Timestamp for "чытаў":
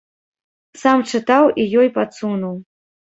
1.11-1.43